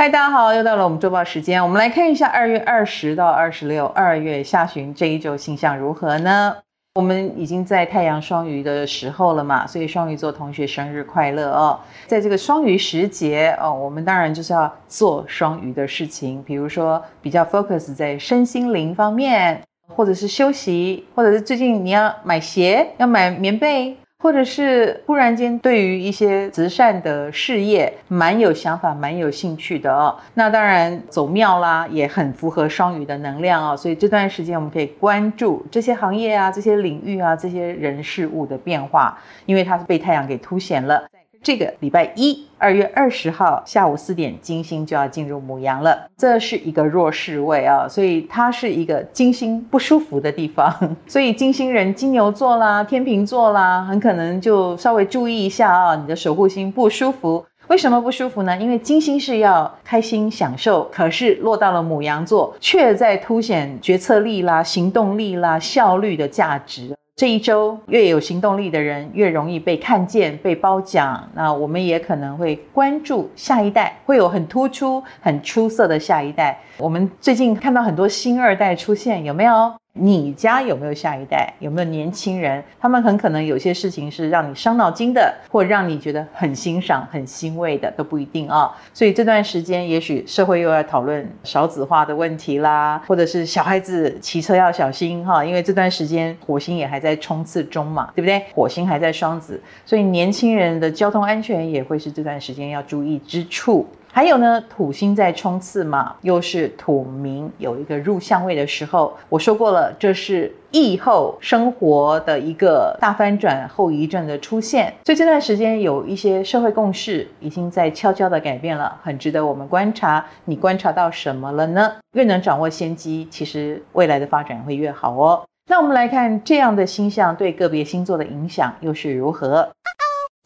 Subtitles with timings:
[0.00, 6.56] 嗨，大家好，又到了我们周报时间，我们来看一下二月二十到二十六，二月下旬这一周星象如何呢？
[6.94, 11.78] 我们已经在太阳双鱼的时候了嘛，所以双鱼座同学生日快乐哦！
[12.06, 23.94] 在这个双鱼时节哦，我们当然就是要做双鱼的事情，比如说比较 focus 在身心灵方面，或者是休息，或者是最近你要买鞋，要买棉被。
[24.22, 41.02] 或者是忽然间对于一些慈善的事业蛮有想法、蛮有兴趣的哦，那当然走庙啦，也很符合双鱼的能量哦，所以这段时间我们可以关注这些行业啊、这些领域啊、这些人事物的变化，因为它是被太阳给凸显了。
[41.42, 46.06] 这个礼拜一，二月二十号下午四点，金星就要进入牡羊了。
[46.18, 50.70] 这是一个弱势位啊，所以它是一个金星不舒服的地方。
[51.08, 57.44] 所以金星人金牛座啦、天秤座啦，很可能就稍微注意一下啊，你的守护星不舒服。
[57.68, 58.54] 为什么不舒服呢？
[58.58, 66.94] 因为金星是要开心享受，可是落到了牡羊座，却在凸显决策力啦、行动力啦、效率的价值。
[67.20, 71.28] 这一周越有行动力的人，越容易被看见、被褒奖。
[71.34, 76.58] 那我们也可能会关注下一代，会有很突出、很出色的下一代。
[76.78, 79.79] 我们最近看到很多新二代出现，有没有？
[79.92, 81.52] 你家有没有下一代？
[81.58, 82.62] 有没有年轻人？
[82.78, 98.42] 他们很可能有些事情是让你伤脑筋的，或让你觉得很欣赏、很欣慰的，都不一定啊、所以这段时间，也许社会又要讨论少子化的问题啦，或者是小孩子骑车要小心哈，因为这段时间火星也还在冲刺中嘛，对不对？
[98.54, 103.86] 火星还在双子，所以年轻人的交通安全也会是这段时间要注意之处。
[104.12, 120.26] 还有呢，土星在冲刺嘛，又是土冥有一个入相位的时候，我说过了，这是疫后生活的一个大翻转后遗症的出现，所以这段时间有一些社会共识已经在悄悄的改变了，很值得我们观察。
[120.44, 121.92] 你观察到什么了呢？
[122.14, 125.44] 越能掌握先机，其实未来的发展会越好哦。
[125.68, 129.70] 那我们来看这样的星象对个别星座的影响又是如何？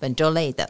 [0.00, 0.66] 本周类的。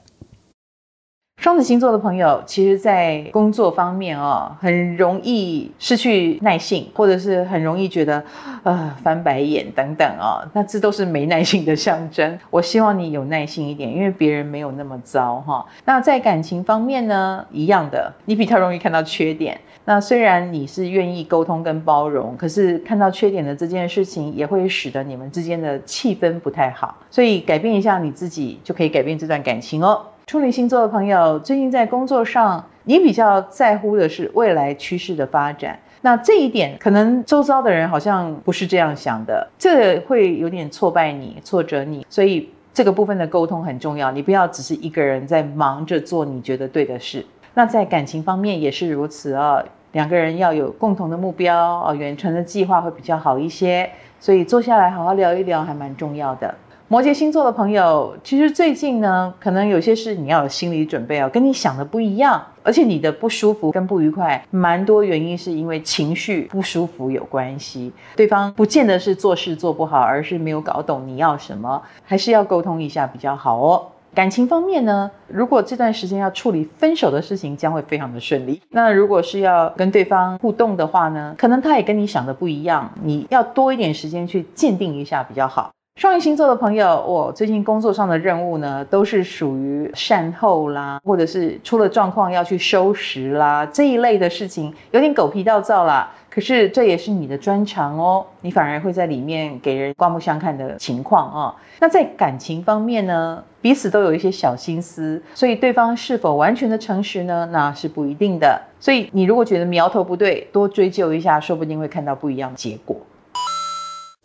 [1.41, 8.23] 双子星座的朋友，其实，在工作方面哦，很容易失去耐性，或者是很容易觉得，
[8.63, 10.47] 呃，翻白眼等等哦。
[10.53, 12.39] 那这都是没耐性的象征。
[12.51, 15.65] 我希望你有耐心一点，因为别人没有那么糟哈。
[15.87, 19.59] 那在感情方面呢，一样的，你比较容易看到缺点。
[19.87, 26.95] 那虽然你是愿意沟通跟包容，可是看到缺点的这件事情，也会使得你们之间的气氛不太好。
[27.11, 30.03] 所以改变一下你自己，就可以改变这段感情哦。
[30.31, 35.77] 处女星座的朋友，最近在工作上，你比较在乎的是未来趋势的发展。
[36.03, 42.07] 那这一点，可能周遭的人好像不是这样想的，这会有点挫败你、挫折你。
[42.09, 47.27] 所以这个部分的沟通很重要，你不要只是一个人在忙着做你觉得对的事。
[47.55, 53.91] 那在感情方面也是如此啊，两个人要有共同的目标啊，远程的计划会比较好一些。
[54.21, 56.55] 所以坐下来好好聊一聊，还蛮重要的。
[56.93, 67.93] 摩羯星座的朋友，其实最近呢，可能有些事你要有心理准备哦，跟你想的不一样，而且你的不舒服跟不愉快，蛮多原因是因为情绪不舒服有关系。
[68.17, 73.87] 对方不见得是做事做不好，而是没有搞懂你要什么，还是要沟通一下比较好哦。
[74.13, 78.61] 感情方面呢，如果这段时间要处理分手的事情，将会非常的顺利。
[78.71, 85.71] 那如果是要跟对方互动的话呢，可能他也跟你想的不一样，你要多一点时间去鉴定一下比较好。
[86.01, 96.11] 双鱼星座的朋友，我最近工作上的任务呢，都是属于善后啦，或者是出了状况要去收拾啦这一类的事情，有点狗皮倒灶啦。
[96.31, 101.55] 可是这也是你的专长哦，你反而会在里面给人刮目相看的情况啊、哦。
[101.81, 107.47] 那在感情方面呢，彼此都有一些小心思，所以对方是否完全的诚实呢？
[107.53, 108.59] 那是不一定的。
[108.81, 112.97] 所以你如果觉得苗头不对，多追究一下，说不定会看到不一样的结果。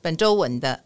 [0.01, 0.84] 本周稳的。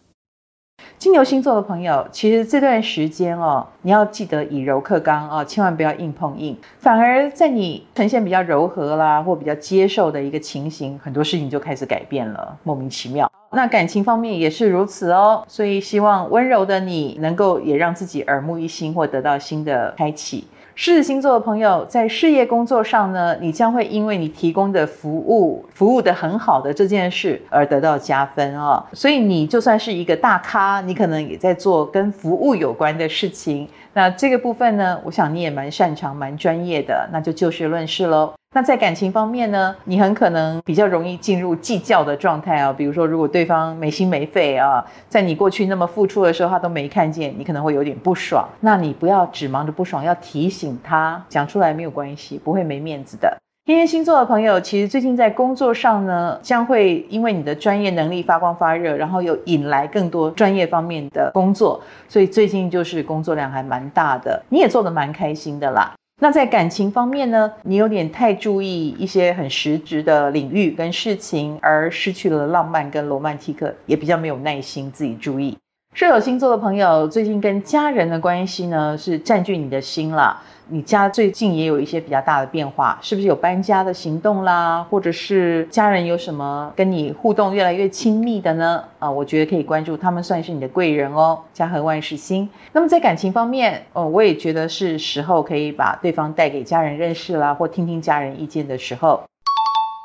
[0.98, 6.58] 金牛星座的朋友，其实这段时间哦，你要记得以柔克刚哦，千万不要硬碰硬。
[6.80, 13.32] 反而在你呈现比较柔和啦，或比较接受的一个情形，很多事情就开始改变了，莫名其妙。
[13.52, 20.48] 那感情方面也是如此哦，所以希望温柔的你能够也让自己耳目一新，或得到新的开启。
[20.82, 28.82] 狮子星座的朋友，在事业工作上呢，你将会因为你提供的服务，服务的很好的这件事而得到加分哦。
[28.94, 33.68] 所以你就算是一个大咖，你可能也在做跟服务有关的事情。
[33.92, 38.39] 那这个部分呢，我想你也蛮擅长、蛮专业的，那就就事论事喽。
[38.52, 42.74] 那在感情方面呢，你很可能比较容易进入计较的状态啊。
[42.74, 48.50] 比如说，如果对方没心没肺啊，在你过去那么付出的时候，他都没看见，你可能会有点不爽。
[48.62, 53.38] 那你不要只忙着不爽，要提醒他，讲出来没有关系，不会没面子的。
[53.66, 65.94] 天蝎星座的朋友，其实最近在工作上呢，将会因为你的专业能力发光发热，然后又引来更多专业方面的工作，所以最近就是工作量还蛮大的，你也做得蛮开心的啦。
[66.22, 75.58] 那在感情方面呢，你有点太注意一些很实质的领域跟事情，而失去了浪漫跟罗曼蒂克，也比较没有耐心自己注意。
[76.00, 80.42] 射手星座的朋友，最近跟家人的关系呢，是占据你的心了。
[80.70, 84.82] 你家最近也有一些比较大的变化，是不是有搬家的行动啦？
[84.90, 88.82] 或者是家人有什么跟你互动越来越亲密的呢？
[88.98, 91.38] 啊，我觉得可以关注他们，算是你的贵人哦。
[91.54, 92.50] 家和万事兴。
[92.72, 99.22] 那么在感情方面，哦，我也觉得是时候可以把对方带给家人认识啦，或听听家人意见的时候。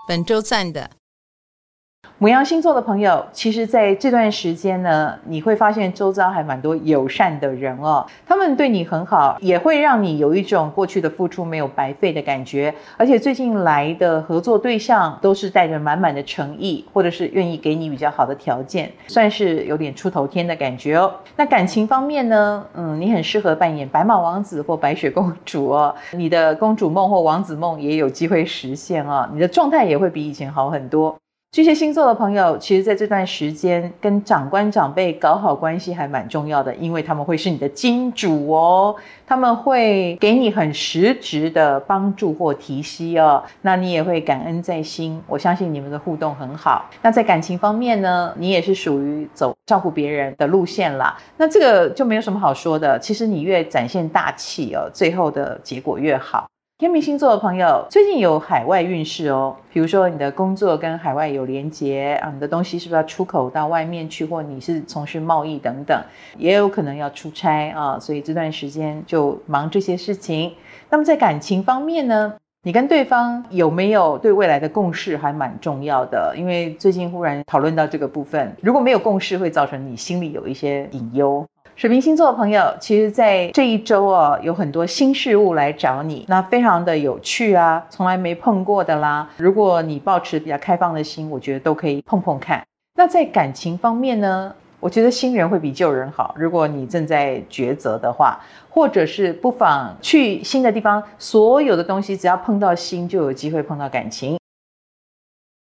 [0.08, 0.90] 本周赞的。
[2.24, 12.74] 牡羊星座的朋友，其实在这段时间呢，你会发现周遭还蛮多友善的人哦，他们对你很好，也会让你有一种过去的付出没有白费的感觉。
[12.96, 21.12] 而且最近来的合作对象都是带着满满的诚意，或者是愿意给你比较好的条件，算是有点出头天的感觉哦。
[21.36, 31.14] 那感情方面呢，嗯，你很适合扮演白马王子或白雪公主哦，你的公主梦或王子梦也有机会实现哦，你的状态也会比以前好很多。
[31.54, 45.22] 巨蟹星座的朋友，其实在这段时间跟长官长辈搞好关系还蛮重要的，因为他们会是你的金主哦，他们会给你很实质的帮助或提息哦，那你也会感恩在心。
[45.28, 46.90] 我相信你们的互动很好。
[47.02, 51.16] 那在感情方面呢，你也是属于走照顾别人的路线啦。
[51.36, 56.48] 那这个就没有什么好说的，其实你越展现大气哦，最后的结果越好。
[56.76, 65.96] 天秤星座的朋友，最近有海外运势哦，比如说你的工作跟海外有连结啊，你的东西是不是要出口到外面去，或你是从事贸易等等，
[66.36, 70.52] 也有可能要出差啊，所以这段时间就忙这些事情。
[70.90, 72.34] 那么在感情方面呢，
[72.64, 81.46] 你跟对方有没有对未来的共识，还蛮重要的，因为最近忽然讨论到这个部分，如果没有共识，会造成你心里有一些隐忧。
[81.76, 89.28] 水瓶星座的朋友，其实，在这一周哦，有很多新事物来找你，那非常的有趣啊，从来没碰过的啦。
[89.36, 92.62] 如果你抱持比较开放的心，我觉得都可以碰碰看。
[92.94, 96.32] 那在感情方面呢，我觉得新人会比旧人好。
[96.38, 98.38] 如果你正在抉择的话，
[98.70, 104.38] 或者是不妨去新的地方，所有的东西只要碰到心，就有机会碰到感情。